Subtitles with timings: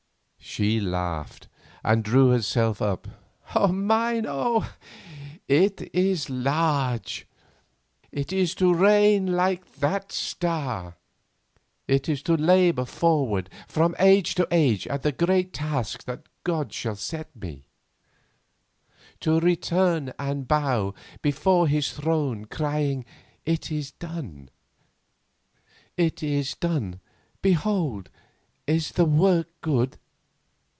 [0.43, 1.47] She laughed,
[1.81, 3.07] and drew herself up.
[3.55, 4.73] "Mine, oh!
[5.47, 7.25] it is large.
[8.11, 10.97] It is to reign like that star.
[11.87, 16.73] It is to labour forward from age to age at the great tasks that God
[16.73, 17.63] shall set me;
[19.21, 23.05] to return and bow before His throne crying,
[23.45, 24.49] 'It is done.
[27.41, 28.09] Behold,
[28.67, 29.97] is the work good?